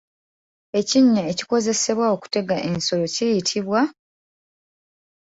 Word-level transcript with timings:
Ekinnya 0.79 1.23
ekikozesebwa 1.31 2.05
okutega 2.15 2.57
ensolo 2.69 3.05
kiyitibwa? 3.15 3.81